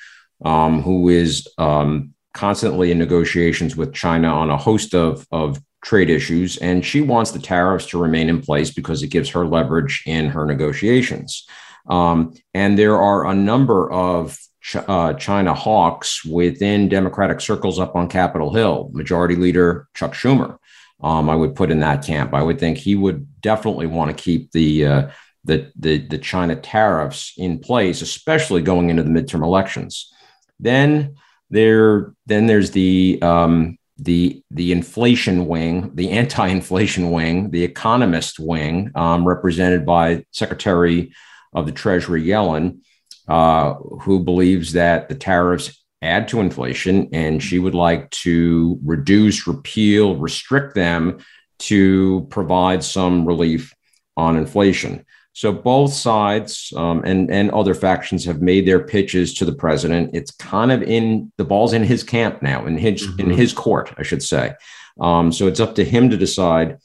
um, 0.45 0.83
who 0.83 1.09
is 1.09 1.49
um, 1.59 2.15
constantly 2.35 2.93
in 2.93 2.99
negotiations 2.99 3.77
with 3.77 3.93
China 3.93 4.29
on 4.29 4.51
a 4.51 4.57
host 4.57 4.95
of, 4.95 5.27
of 5.33 5.61
trade 5.85 6.11
issues. 6.11 6.57
And 6.59 6.85
she 6.85 7.01
wants 7.01 7.33
the 7.33 7.39
tariffs 7.39 7.87
to 7.87 8.01
remain 8.01 8.29
in 8.29 8.41
place 8.41 8.71
because 8.71 9.03
it 9.03 9.09
gives 9.09 9.31
her 9.31 9.47
leverage 9.47 10.03
in 10.07 10.29
her 10.29 10.47
negotiations. 10.47 11.47
Um, 11.89 12.35
and 12.55 12.79
there 12.79 12.97
are 12.97 13.27
a 13.27 13.35
number 13.35 13.91
of 13.91 14.39
uh, 14.75 15.15
China 15.15 15.55
hawks 15.55 16.25
within 16.25 16.89
Democratic 16.89 17.41
circles 17.41 17.79
up 17.79 17.97
on 17.97 18.09
Capitol 18.09 18.53
Hill, 18.53 18.91
Majority 18.93 19.37
Leader 19.37 19.89
Chuck 19.95 20.13
Schumer. 20.13 20.58
Um, 21.01 21.31
I 21.31 21.37
would 21.37 21.55
put 21.55 21.71
in 21.71 21.81
that 21.81 22.05
camp. 22.05 22.35
I 22.35 22.43
would 22.43 22.59
think 22.59 22.79
he 22.79 22.95
would 22.95 23.41
definitely 23.41 23.87
want 23.87 24.17
to 24.17 24.23
keep 24.23 24.53
the, 24.53 24.87
uh, 24.87 25.11
the, 25.45 25.71
the, 25.79 25.99
the 25.99 26.19
China 26.19 26.57
tariffs 26.57 27.35
in 27.37 27.59
place, 27.59 28.03
especially 28.03 28.63
going 28.63 28.91
into 28.91 29.03
the 29.03 29.11
midterm 29.11 29.43
elections. 29.45 30.13
Then 30.61 31.17
there, 31.51 32.13
then 32.27 32.47
there's 32.47 32.73
the 32.73 33.19
um, 33.23 33.79
the 33.99 34.43
the 34.51 34.71
inflation 34.73 35.47
wing, 35.47 35.91
the 35.95 36.11
anti-inflation 36.11 37.11
wing, 37.11 37.51
the 37.51 37.65
economist 37.65 38.39
wing, 38.39 38.91
um, 38.95 39.27
represented 39.27 39.85
by 39.85 40.25
Secretary 40.31 41.13
of 41.53 41.67
the 41.67 41.73
Treasury 41.73 42.23
Yellen, 42.23 42.81
uh, 43.27 43.75
who 43.75 44.21
believes 44.21 44.75
that 44.75 45.09
the 45.09 45.15
tariffs 45.15 45.83
add 46.03 46.29
to 46.29 46.41
inflation, 46.41 47.09
and 47.13 47.43
she 47.43 47.59
would 47.59 47.75
like 47.75 48.11
to 48.11 48.79
reduce, 48.85 49.47
repeal, 49.47 50.17
restrict 50.17 50.75
them 50.75 51.19
to 51.59 52.27
provide 52.31 52.85
some 52.85 53.25
relief 53.25 53.75
on 54.17 54.37
inflation. 54.37 55.05
So 55.33 55.53
both 55.53 55.93
sides 55.93 56.73
um, 56.77 57.05
and 57.05 57.31
and 57.31 57.51
other 57.53 57.75
factions 57.75 58.25
have 58.25 58.43
made 58.43 58.67
their 58.67 58.81
pitches 58.81 59.35
to 59.35 59.45
the 59.45 59.55
president. 59.55 60.11
It's 60.13 60.33
kind 60.33 60.73
of 60.73 60.83
in 60.83 61.33
the 61.37 61.45
ball's 61.45 61.73
in 61.73 61.85
his 61.85 62.03
camp 62.03 62.43
now, 62.43 62.67
in 62.67 62.77
his 62.77 63.07
mm-hmm. 63.07 63.21
in 63.21 63.31
his 63.31 63.53
court, 63.53 63.95
I 63.97 64.03
should 64.03 64.23
say. 64.23 64.55
Um, 65.01 65.31
so 65.31 65.47
it's 65.47 65.61
up 65.61 65.77
to 65.77 65.85
him 65.85 66.11
to 66.11 66.17
decide 66.17 66.79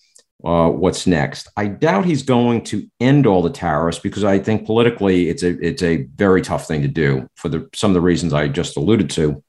uh, 0.43 0.69
what's 0.69 1.07
next. 1.07 1.47
I 1.55 1.67
doubt 1.67 2.05
he's 2.05 2.23
going 2.23 2.63
to 2.65 2.89
end 2.99 3.25
all 3.25 3.41
the 3.41 3.49
tariffs 3.49 3.99
because 3.99 4.23
I 4.23 4.39
think 4.39 4.65
politically 4.65 5.29
it's 5.29 5.43
a 5.43 5.57
it's 5.65 5.83
a 5.83 6.03
very 6.15 6.41
tough 6.41 6.67
thing 6.67 6.81
to 6.81 6.87
do 6.87 7.27
for 7.35 7.49
the 7.49 7.69
some 7.73 7.91
of 7.91 7.95
the 7.95 8.01
reasons 8.01 8.33
I 8.33 8.47
just 8.47 8.75
alluded 8.77 9.09
to. 9.11 9.43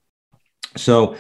So 0.77 1.17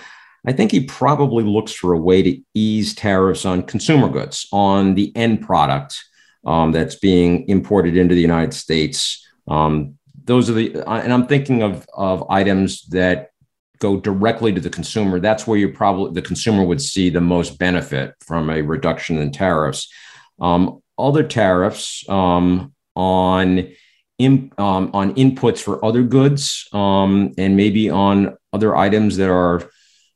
I 0.47 0.53
think 0.53 0.71
he 0.71 0.85
probably 0.85 1.45
looks 1.45 1.73
for 1.73 1.93
a 1.93 1.99
way 1.99 2.23
to 2.23 2.41
ease 2.55 2.95
tariffs 2.95 3.45
on 3.45 3.63
consumer 3.63 4.09
goods, 4.09 4.47
on 4.53 4.95
the 4.95 5.15
end 5.17 5.43
product 5.43 6.05
um, 6.45 6.73
that's 6.73 6.97
being 6.97 7.49
imported 7.49 7.97
into 7.97 8.15
the 8.15 8.21
United 8.21 8.53
States. 8.53 9.27
Um, 9.49 9.99
those 10.25 10.49
are 10.49 10.55
the, 10.55 10.75
and 10.89 11.13
I'm 11.13 11.27
thinking 11.27 11.63
of, 11.63 11.87
of 11.95 12.29
items 12.31 12.83
that 12.87 13.31
go 13.79 13.99
directly 13.99 14.53
to 14.53 14.61
the 14.61 14.71
consumer. 14.71 15.21
That's 15.21 15.47
where 15.47 15.59
you 15.59 15.73
probably, 15.73 16.13
the 16.13 16.27
consumer 16.27 16.65
would 16.65 16.81
see 16.81 17.11
the 17.11 17.21
most 17.21 17.59
benefit 17.59 18.15
from 18.21 18.51
a 18.51 18.63
reduction 18.63 19.19
in 19.19 19.33
tariffs. 19.33 19.93
Um, 20.41 20.81
other 20.99 21.23
tariffs 21.23 22.09
um, 22.09 22.73
on, 22.95 23.73
in, 24.19 24.53
um, 24.59 24.91
on 24.95 25.15
inputs 25.15 25.59
for 25.59 25.85
other 25.85 26.03
goods 26.03 26.69
um, 26.73 27.33
and 27.37 27.57
maybe 27.57 27.91
on 27.91 28.37
other 28.53 28.77
items 28.77 29.17
that 29.17 29.31
are 29.31 29.69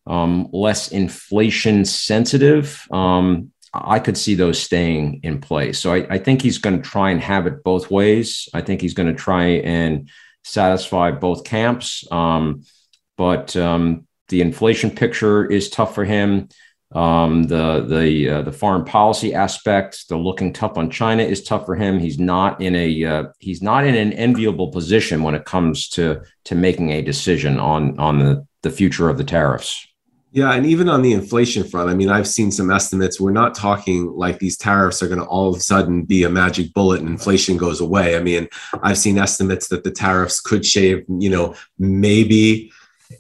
less 0.07 0.89
inflation 0.93 1.85
sensitive. 1.85 2.87
Um, 2.91 3.53
I 3.75 3.99
could 3.99 4.17
see 4.17 4.35
those 4.35 4.59
staying 4.59 5.21
in 5.23 5.41
place. 5.41 5.79
So 5.79 5.93
I, 5.93 6.07
I 6.09 6.19
think 6.19 6.41
he's 6.41 6.59
going 6.59 6.81
to 6.81 6.89
try 6.89 7.11
and 7.11 7.21
have 7.21 7.47
it 7.47 7.63
both 7.63 7.91
ways. 7.91 8.49
I 8.55 8.63
think 8.63 8.81
he's 8.81 8.95
going 8.95 9.09
to 9.09 9.15
try 9.15 9.45
and 9.45 10.09
satisfy 10.45 11.11
both 11.11 11.45
camps. 11.45 12.05
Um, 12.11 12.65
but 13.19 13.55
um, 13.57 14.07
the 14.29 14.41
inflation 14.41 14.91
picture 14.91 15.45
is 15.45 15.69
tough 15.69 15.95
for 15.95 16.05
him. 16.05 16.49
Um, 16.95 17.43
the 17.43 17.85
the 17.87 18.31
uh, 18.31 18.43
the 18.43 18.53
foreign 18.53 18.85
policy 18.85 19.35
aspect, 19.35 20.09
the 20.09 20.17
looking 20.17 20.55
tough 20.55 20.79
on 20.79 20.89
China, 20.89 21.23
is 21.23 21.43
tough 21.43 21.67
for 21.67 21.75
him. 21.75 21.99
He's 21.99 22.19
not 22.19 22.63
in 22.63 22.75
a 22.75 23.05
uh, 23.05 23.25
he's 23.41 23.61
not 23.61 23.87
in 23.87 23.95
an 23.95 24.15
enviable 24.15 24.69
position 24.69 25.23
when 25.23 25.35
it 25.35 25.45
comes 25.45 25.91
to 25.91 26.23
to 26.45 26.55
making 26.55 26.91
a 26.91 27.03
decision 27.03 27.61
on 27.61 27.99
on 27.99 28.19
the 28.21 28.47
the 28.63 28.71
future 28.71 29.11
of 29.11 29.19
the 29.19 29.25
tariffs. 29.25 29.87
Yeah, 30.31 30.53
and 30.53 30.67
even 30.67 30.89
on 30.91 31.03
the 31.03 31.13
inflation 31.13 31.65
front, 31.65 31.89
I 31.89 31.95
mean, 31.95 32.11
I've 32.11 32.29
seen 32.29 32.51
some 32.53 32.71
estimates. 32.71 33.19
We're 33.19 33.33
not 33.33 33.55
talking 33.55 34.13
like 34.15 34.39
these 34.39 34.59
tariffs 34.59 35.03
are 35.03 35.09
going 35.09 35.21
to 35.21 35.27
all 35.27 35.49
of 35.49 35.57
a 35.57 35.61
sudden 35.61 36.05
be 36.05 36.23
a 36.23 36.29
magic 36.29 36.75
bullet 36.75 37.01
and 37.01 37.09
inflation 37.09 37.57
goes 37.57 37.81
away. 37.81 38.15
I 38.15 38.21
mean, 38.21 38.47
I've 38.83 38.99
seen 38.99 39.19
estimates 39.19 39.69
that 39.69 39.85
the 39.85 39.91
tariffs 39.91 40.41
could 40.41 40.67
shave, 40.67 41.05
you 41.09 41.31
know, 41.31 41.55
maybe 41.79 42.71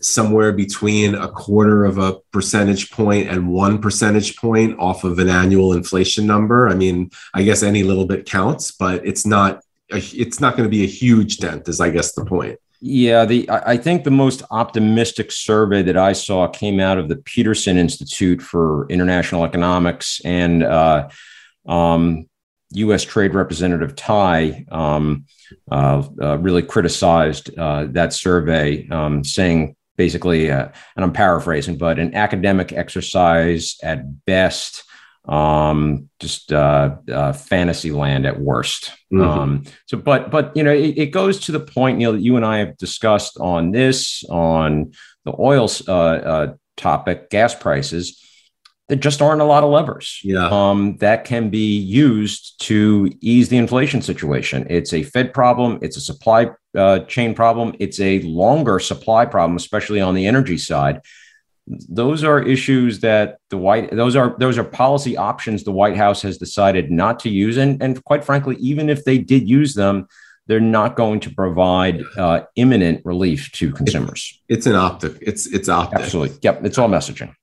somewhere 0.00 0.52
between 0.52 1.14
a 1.14 1.28
quarter 1.28 1.85
of 1.85 1.99
a 1.99 2.16
percentage 2.33 2.90
point 2.90 3.28
and 3.28 3.49
one 3.49 3.80
percentage 3.80 4.37
point 4.37 4.78
off 4.78 5.04
of 5.04 5.18
an 5.18 5.28
annual 5.28 5.73
inflation 5.73 6.26
number. 6.26 6.68
I 6.68 6.75
mean, 6.75 7.11
I 7.35 7.42
guess 7.42 7.62
any 7.62 7.83
little 7.83 8.07
bit 8.07 8.26
counts, 8.26 8.71
but 8.73 9.07
it's 9.07 9.26
not 9.26 9.62
it's 9.90 10.40
not 10.40 10.54
going 10.54 10.66
to 10.66 10.71
be 10.71 10.85
a 10.85 10.87
huge 10.87 11.38
dent 11.38 11.66
is 11.66 11.80
i 11.80 11.88
guess 11.88 12.12
the 12.12 12.23
point 12.23 12.59
yeah, 12.80 13.25
the 13.25 13.49
I 13.50 13.76
think 13.76 14.04
the 14.04 14.12
most 14.12 14.42
optimistic 14.52 15.33
survey 15.33 15.83
that 15.83 15.97
I 15.97 16.12
saw 16.12 16.47
came 16.47 16.78
out 16.78 16.97
of 16.97 17.09
the 17.09 17.16
Peterson 17.16 17.76
Institute 17.76 18.40
for 18.40 18.87
International 18.88 19.45
Economics 19.45 20.21
and 20.25 20.62
uh, 20.62 21.09
um, 21.66 22.28
U.S. 22.75 23.02
Trade 23.02 23.35
Representative 23.35 23.97
Tai 23.97 24.64
um, 24.71 25.25
uh, 25.71 26.04
uh, 26.23 26.38
really 26.38 26.62
criticized 26.62 27.57
uh, 27.59 27.87
that 27.90 28.12
survey, 28.12 28.88
um, 28.90 29.25
saying 29.25 29.75
basically, 29.99 30.50
uh, 30.50 30.69
and 30.97 31.05
I'm 31.05 31.12
paraphrasing, 31.12 31.76
but 31.76 31.99
an 31.99 32.14
academic 32.14 32.73
exercise 32.73 33.76
at 33.83 34.25
best 34.25 34.85
um, 35.28 36.09
just 36.21 36.52
uh, 36.52 36.97
uh, 37.12 37.33
fantasy 37.35 37.90
land 37.90 38.26
at 38.26 38.40
worst. 38.40 38.93
Mm-hmm. 39.12 39.21
Um, 39.21 39.64
so, 39.87 39.99
but 39.99 40.31
but 40.31 40.57
you 40.57 40.62
know, 40.62 40.73
it, 40.73 40.97
it, 40.97 41.07
goes 41.07 41.38
to 41.40 41.52
the 41.52 41.61
point, 41.61 41.99
Neil, 41.99 42.12
that 42.12 42.23
you 42.23 42.37
and 42.37 42.47
I 42.47 42.59
have 42.59 42.78
discussed 42.78 43.37
on 43.38 43.71
this, 43.71 44.25
on 44.31 44.93
the 45.26 45.35
oil 45.38 45.69
uh, 45.87 45.93
uh, 45.93 46.55
topic, 46.76 47.28
gas 47.28 47.55
prices. 47.55 48.25
There 48.88 48.97
just 48.97 49.21
aren't 49.21 49.43
a 49.43 49.45
lot 49.45 49.64
of 49.64 49.71
levers 49.71 50.19
yeah. 50.25 50.49
um, 50.50 50.97
that 51.00 51.26
can 51.26 51.50
be 51.50 51.76
used 51.76 52.59
to 52.62 53.12
ease 53.21 53.50
the 53.50 53.59
inflation 53.59 54.00
situation. 54.00 54.67
It's 54.71 54.95
a 54.95 55.02
Fed 55.02 55.35
problem. 55.35 55.78
It's 55.83 55.99
a 55.99 56.00
supply 56.00 56.47
uh, 56.78 57.00
chain 57.00 57.35
problem. 57.35 57.75
It's 57.78 58.00
a 58.00 58.20
longer 58.20 58.78
supply 58.78 59.26
problem, 59.26 59.56
especially 59.56 60.00
on 60.00 60.14
the 60.14 60.26
energy 60.26 60.58
side. 60.58 61.00
Those 61.66 62.25
are 62.25 62.40
issues 62.40 63.00
that 63.00 63.38
the 63.50 63.58
white 63.58 63.90
those 63.94 64.16
are 64.16 64.35
those 64.38 64.56
are 64.56 64.64
policy 64.64 65.18
options 65.18 65.64
the 65.64 65.73
white 65.73 65.97
house 65.97 66.23
has 66.23 66.38
decided 66.38 66.90
not 66.90 67.20
to 67.20 67.28
use. 67.28 67.58
And 67.58 67.82
and 67.82 68.02
quite 68.04 68.25
frankly 68.25 68.56
even 68.56 68.88
if 68.88 69.04
they 69.04 69.18
did 69.18 69.47
use 69.47 69.75
them 69.75 70.08
they're 70.47 70.61
not 70.61 70.97
going 70.97 71.20
to 71.20 71.30
provide 71.35 72.02
uh, 72.16 72.40
imminent 72.56 73.04
relief 73.04 73.52
to 73.52 73.70
consumers. 73.70 74.40
It's 74.49 74.64
an 74.64 74.76
optic 74.76 75.18
it's 75.20 75.47
it's 75.47 75.68
optic. 75.68 76.00
Absolutely. 76.00 76.38
Yep. 76.40 76.64
It's 76.64 76.78
all 76.78 76.88
messaging. 76.88 77.35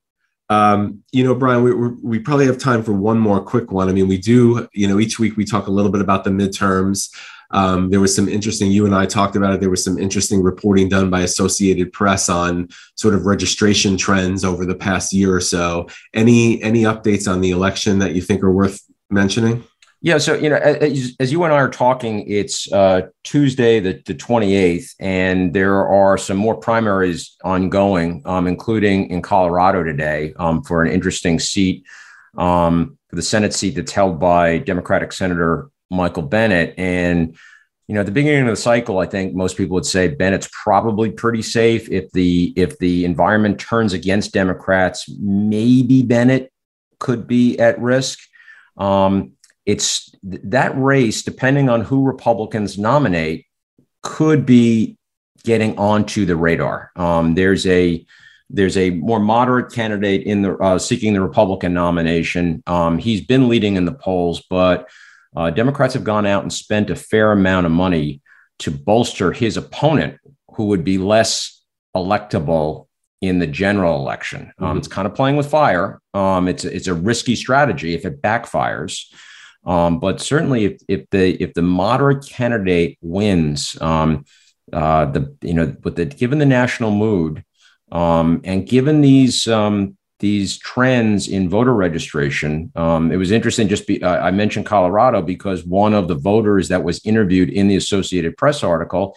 Um, 0.50 1.04
you 1.12 1.24
know, 1.24 1.34
Brian, 1.34 1.64
we, 1.64 1.74
we 1.74 2.20
probably 2.20 2.46
have 2.46 2.58
time 2.58 2.84
for 2.84 2.94
one 2.94 3.20
more 3.20 3.42
quick 3.42 3.72
one. 3.72 3.90
I 3.90 3.94
mean, 3.94 4.08
we 4.08 4.18
do, 4.18 4.68
you 4.74 4.88
know, 4.88 5.00
each 5.00 5.18
week 5.18 5.38
we 5.38 5.46
talk 5.46 5.68
a 5.68 5.72
little 5.72 5.92
bit 5.92 6.02
about 6.02 6.24
the 6.24 6.30
midterms. 6.30 7.10
Um, 7.52 7.90
there 7.90 8.00
was 8.00 8.16
some 8.16 8.28
interesting, 8.28 8.72
you 8.72 8.86
and 8.86 8.96
I 8.96 9.06
talked 9.06 9.36
about 9.36 9.54
it. 9.54 9.60
There 9.60 9.70
was 9.70 9.84
some 9.84 9.98
interesting 9.98 10.42
reporting 10.42 10.90
done 10.90 11.10
by 11.10 11.22
Associated 11.22 11.94
Press 11.94 12.30
on 12.30 12.70
sort 12.96 13.14
of 13.14 13.26
registration 13.26 13.98
trends 13.98 14.44
over 14.44 14.66
the 14.66 14.76
past 14.76 15.14
year 15.14 15.36
or 15.36 15.42
so. 15.42 15.88
Any 16.14 16.62
any 16.64 16.84
updates 16.84 17.32
on 17.32 17.42
the 17.42 17.52
election 17.52 18.00
that 18.00 18.16
you 18.16 18.22
think 18.22 18.44
are 18.44 18.52
worth 18.52 18.82
mentioning? 19.10 19.64
Yeah, 20.02 20.20
so 20.20 20.36
you 20.36 20.50
know, 20.50 20.58
as, 20.58 21.16
as, 21.20 21.32
you 21.32 21.44
and 21.46 21.54
I 21.54 21.58
are 21.58 21.70
talking, 21.70 22.30
it's 22.30 22.72
uh, 22.72 23.08
Tuesday, 23.24 23.80
the, 23.80 24.04
the 24.06 24.14
28th, 24.14 24.94
and 25.00 25.52
there 25.52 25.88
are 25.88 26.16
some 26.16 26.38
more 26.38 26.56
primaries 26.56 27.36
ongoing, 27.44 28.22
um, 28.26 28.46
including 28.46 29.10
in 29.10 29.24
Colorado 29.24 29.82
today 29.82 30.34
um, 30.38 30.62
for 30.62 30.84
an 30.84 30.92
interesting 30.92 31.40
seat, 31.40 31.86
um, 32.38 33.00
for 33.10 33.16
the 33.16 33.24
Senate 33.24 33.52
seat 33.54 33.72
that's 33.72 33.94
held 33.94 34.20
by 34.20 34.60
Democratic 34.60 35.12
Senator 35.12 35.72
Michael 35.90 36.24
Bennet. 36.24 36.74
And, 36.78 37.36
you 37.88 37.96
know, 37.96 38.02
at 38.02 38.06
the 38.06 38.12
beginning 38.12 38.42
of 38.42 38.56
the 38.56 38.56
cycle, 38.56 39.00
I 39.00 39.06
think 39.06 39.36
most 39.36 39.58
people 39.58 39.76
would 39.76 39.86
say 39.86 40.08
Bennet's 40.08 40.50
probably 40.64 41.12
pretty 41.12 41.42
safe. 41.42 41.90
If 41.90 42.12
the 42.12 42.54
if 42.56 42.78
the 42.80 43.06
environment 43.06 43.60
turns 43.60 43.94
against 43.94 44.34
Democrats, 44.34 45.08
maybe 45.20 46.02
Bennet 46.02 46.52
could 47.00 47.28
be 47.28 47.60
at 47.60 47.80
risk. 47.80 48.20
Um, 48.78 49.34
it's 49.66 50.14
that 50.24 50.78
race, 50.78 51.24
depending 51.24 51.70
on 51.70 51.82
who 51.82 52.06
Republicans 52.06 52.78
nominate, 52.78 53.46
could 54.04 54.46
be 54.46 54.98
getting 55.44 55.78
onto 55.78 56.26
the 56.26 56.36
radar. 56.36 56.92
Um, 56.96 57.36
there's 57.36 57.66
a 57.68 58.06
there's 58.50 58.78
a 58.78 58.92
more 58.92 59.20
moderate 59.20 59.72
candidate 59.72 60.24
in 60.24 60.42
the 60.44 60.56
uh, 60.58 60.78
seeking 60.78 61.14
the 61.14 61.22
Republican 61.22 61.74
nomination. 61.74 62.62
Um, 62.68 62.98
he's 62.98 63.22
been 63.22 63.50
leading 63.50 63.76
in 63.76 63.86
the 63.86 63.94
polls, 63.94 64.44
but 64.50 64.88
uh, 65.36 65.50
Democrats 65.50 65.94
have 65.94 66.04
gone 66.04 66.26
out 66.26 66.44
and 66.44 66.52
spent 66.52 66.90
a 66.90 66.96
fair 66.96 67.32
amount 67.32 67.66
of 67.66 67.72
money 67.72 68.22
to 68.60 68.72
bolster 68.72 69.32
his 69.32 69.58
opponent, 69.58 70.18
who 70.56 70.68
would 70.68 70.84
be 70.84 70.98
less 70.98 71.62
electable 71.96 72.88
in 73.22 73.40
the 73.40 73.48
general 73.48 73.96
election. 73.98 74.52
Um, 74.60 74.70
mm-hmm. 74.70 74.78
It's 74.78 74.88
kind 74.88 75.08
of 75.08 75.16
playing 75.16 75.36
with 75.36 75.50
fire. 75.50 76.00
Um, 76.14 76.48
it's 76.48 76.64
it's 76.64 76.88
a 76.88 76.94
risky 76.94 77.36
strategy 77.36 77.94
if 77.94 78.06
it 78.06 78.22
backfires. 78.22 79.06
Um, 79.66 80.00
but 80.00 80.22
certainly, 80.22 80.66
if, 80.66 80.82
if 80.88 81.10
the 81.10 81.42
if 81.42 81.54
the 81.54 81.62
moderate 81.62 82.26
candidate 82.26 82.98
wins, 83.02 83.80
um, 83.82 84.26
uh, 84.72 85.06
the 85.06 85.36
you 85.42 85.54
know, 85.54 85.76
but 85.80 85.96
the 85.96 86.06
given 86.06 86.40
the 86.40 86.46
national 86.46 86.92
mood, 86.92 87.44
um, 87.92 88.42
and 88.44 88.68
given 88.68 89.02
these 89.02 89.48
um, 89.48 89.98
these 90.20 90.58
trends 90.58 91.28
in 91.28 91.50
voter 91.50 91.74
registration. 91.74 92.72
Um, 92.76 93.12
it 93.12 93.18
was 93.18 93.32
interesting. 93.32 93.68
Just 93.68 93.88
be, 93.88 94.02
uh, 94.02 94.18
I 94.18 94.32
mentioned 94.32 94.66
Colorado 94.66 95.22
because 95.22 95.66
one 95.66 95.94
of 95.94 96.08
the 96.08 96.16
voters 96.16 96.70
that 96.70 96.84
was 96.84 97.06
interviewed 97.06 97.50
in 97.50 97.68
the 97.68 97.76
Associated 97.76 98.38
Press 98.38 98.64
article 98.64 99.16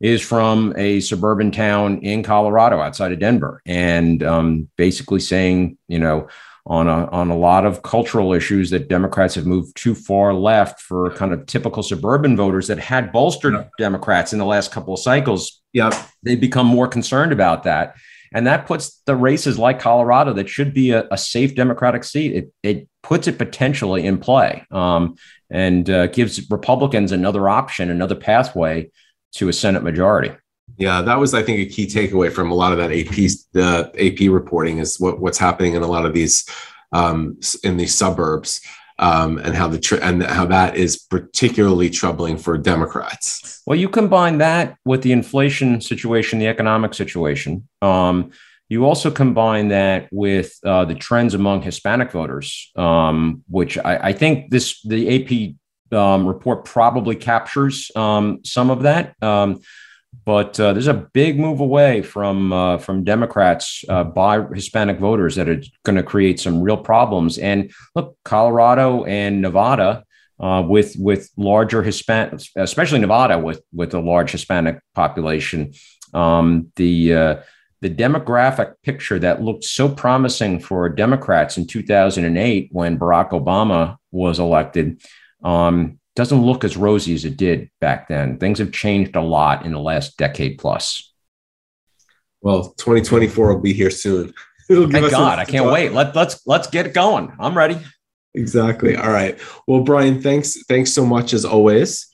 is 0.00 0.20
from 0.20 0.74
a 0.76 0.98
suburban 1.00 1.52
town 1.52 1.98
in 1.98 2.24
Colorado 2.24 2.80
outside 2.80 3.12
of 3.12 3.20
Denver, 3.20 3.62
and 3.64 4.22
um, 4.24 4.68
basically 4.76 5.20
saying, 5.20 5.78
you 5.86 6.00
know, 6.00 6.28
on 6.66 6.88
a 6.88 7.06
on 7.10 7.30
a 7.30 7.36
lot 7.36 7.64
of 7.64 7.82
cultural 7.82 8.32
issues 8.32 8.70
that 8.70 8.88
Democrats 8.88 9.34
have 9.34 9.46
moved 9.46 9.76
too 9.76 9.94
far 9.94 10.34
left 10.34 10.80
for 10.80 11.10
kind 11.14 11.32
of 11.32 11.46
typical 11.46 11.82
suburban 11.82 12.36
voters 12.36 12.66
that 12.68 12.78
had 12.78 13.12
bolstered 13.12 13.54
yeah. 13.54 13.64
Democrats 13.78 14.32
in 14.32 14.38
the 14.38 14.44
last 14.44 14.72
couple 14.72 14.94
of 14.94 15.00
cycles. 15.00 15.60
Yeah, 15.72 15.90
they 16.22 16.36
become 16.36 16.66
more 16.66 16.88
concerned 16.88 17.32
about 17.32 17.62
that. 17.64 17.94
And 18.34 18.46
that 18.46 18.66
puts 18.66 19.00
the 19.06 19.16
races 19.16 19.58
like 19.58 19.80
Colorado, 19.80 20.32
that 20.34 20.48
should 20.48 20.74
be 20.74 20.90
a, 20.90 21.06
a 21.10 21.18
safe 21.18 21.54
Democratic 21.54 22.04
seat, 22.04 22.34
it, 22.34 22.52
it 22.62 22.88
puts 23.02 23.26
it 23.26 23.38
potentially 23.38 24.06
in 24.06 24.18
play 24.18 24.64
um, 24.70 25.16
and 25.50 25.88
uh, 25.90 26.06
gives 26.08 26.50
Republicans 26.50 27.12
another 27.12 27.48
option, 27.48 27.90
another 27.90 28.14
pathway 28.14 28.90
to 29.32 29.48
a 29.48 29.52
Senate 29.52 29.82
majority. 29.82 30.32
Yeah, 30.78 31.02
that 31.02 31.18
was, 31.18 31.34
I 31.34 31.42
think, 31.42 31.58
a 31.58 31.72
key 31.72 31.86
takeaway 31.86 32.32
from 32.32 32.50
a 32.50 32.54
lot 32.54 32.72
of 32.72 32.78
that 32.78 32.90
AP 32.90 33.14
the 33.52 33.90
AP 33.98 34.32
reporting 34.32 34.78
is 34.78 34.98
what, 34.98 35.20
what's 35.20 35.38
happening 35.38 35.74
in 35.74 35.82
a 35.82 35.86
lot 35.86 36.06
of 36.06 36.14
these 36.14 36.48
um, 36.92 37.38
in 37.64 37.76
these 37.76 37.94
suburbs 37.94 38.60
um, 38.98 39.38
and 39.38 39.54
how 39.54 39.68
the 39.68 39.78
tr- 39.78 39.96
and 40.02 40.22
how 40.22 40.46
that 40.46 40.76
is 40.76 40.98
particularly 40.98 41.90
troubling 41.90 42.36
for 42.36 42.56
Democrats. 42.58 43.62
Well, 43.66 43.78
you 43.78 43.88
combine 43.88 44.38
that 44.38 44.76
with 44.84 45.02
the 45.02 45.12
inflation 45.12 45.80
situation, 45.80 46.38
the 46.38 46.48
economic 46.48 46.94
situation. 46.94 47.68
Um, 47.80 48.30
you 48.68 48.86
also 48.86 49.10
combine 49.10 49.68
that 49.68 50.08
with 50.10 50.58
uh, 50.64 50.86
the 50.86 50.94
trends 50.94 51.34
among 51.34 51.60
Hispanic 51.60 52.10
voters, 52.10 52.70
um, 52.74 53.42
which 53.48 53.76
I, 53.76 54.08
I, 54.08 54.12
think 54.14 54.50
this 54.50 54.80
the 54.80 55.54
AP 55.92 55.96
um, 55.96 56.26
report 56.26 56.64
probably 56.64 57.14
captures 57.14 57.90
um, 57.94 58.40
some 58.44 58.70
of 58.70 58.82
that. 58.84 59.14
But 60.24 60.58
uh, 60.60 60.72
there's 60.72 60.86
a 60.86 61.08
big 61.12 61.38
move 61.38 61.60
away 61.60 62.02
from 62.02 62.52
uh, 62.52 62.78
from 62.78 63.02
Democrats 63.02 63.84
uh, 63.88 64.04
by 64.04 64.40
Hispanic 64.54 64.98
voters 64.98 65.34
that 65.36 65.48
are 65.48 65.60
going 65.84 65.96
to 65.96 66.02
create 66.02 66.38
some 66.38 66.62
real 66.62 66.76
problems. 66.76 67.38
And 67.38 67.72
look, 67.96 68.16
Colorado 68.24 69.04
and 69.04 69.42
Nevada, 69.42 70.04
uh, 70.38 70.62
with 70.66 70.94
with 70.96 71.30
larger 71.36 71.82
Hispanic, 71.82 72.40
especially 72.56 73.00
Nevada 73.00 73.38
with 73.38 73.62
with 73.72 73.94
a 73.94 74.00
large 74.00 74.30
Hispanic 74.30 74.80
population, 74.94 75.72
um, 76.14 76.70
the 76.76 77.14
uh, 77.14 77.36
the 77.80 77.90
demographic 77.90 78.74
picture 78.84 79.18
that 79.18 79.42
looked 79.42 79.64
so 79.64 79.88
promising 79.88 80.60
for 80.60 80.88
Democrats 80.88 81.56
in 81.56 81.66
2008 81.66 82.68
when 82.70 82.96
Barack 82.96 83.30
Obama 83.30 83.96
was 84.12 84.38
elected. 84.38 85.02
Um, 85.42 85.98
doesn't 86.14 86.42
look 86.42 86.64
as 86.64 86.76
rosy 86.76 87.14
as 87.14 87.24
it 87.24 87.36
did 87.36 87.70
back 87.80 88.08
then. 88.08 88.38
Things 88.38 88.58
have 88.58 88.72
changed 88.72 89.16
a 89.16 89.20
lot 89.20 89.64
in 89.64 89.72
the 89.72 89.80
last 89.80 90.16
decade 90.18 90.58
plus. 90.58 91.12
Well, 92.42 92.74
2024 92.76 93.54
will 93.54 93.60
be 93.60 93.72
here 93.72 93.90
soon. 93.90 94.34
Thank 94.68 95.10
God, 95.10 95.38
I 95.38 95.44
can't 95.44 95.70
wait. 95.70 95.92
Let, 95.92 96.14
let's 96.14 96.46
let's 96.46 96.68
get 96.68 96.86
it 96.86 96.94
going. 96.94 97.32
I'm 97.38 97.56
ready. 97.56 97.78
Exactly. 98.34 98.96
All 98.96 99.10
right. 99.10 99.38
Well, 99.66 99.82
Brian, 99.82 100.22
thanks 100.22 100.62
thanks 100.64 100.92
so 100.92 101.04
much 101.04 101.34
as 101.34 101.44
always. 101.44 102.08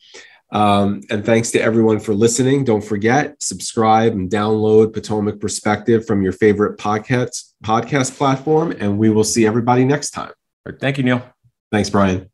Um, 0.50 1.02
and 1.10 1.24
thanks 1.24 1.50
to 1.52 1.60
everyone 1.60 2.00
for 2.00 2.14
listening. 2.14 2.64
Don't 2.64 2.82
forget, 2.82 3.40
subscribe 3.40 4.12
and 4.12 4.30
download 4.30 4.94
Potomac 4.94 5.40
Perspective 5.40 6.06
from 6.06 6.22
your 6.22 6.32
favorite 6.32 6.78
podcast 6.78 7.52
podcast 7.62 8.16
platform. 8.16 8.72
And 8.78 8.98
we 8.98 9.10
will 9.10 9.24
see 9.24 9.46
everybody 9.46 9.84
next 9.84 10.10
time. 10.10 10.32
Thank 10.80 10.98
you, 10.98 11.04
Neil. 11.04 11.22
Thanks, 11.70 11.90
Brian. 11.90 12.30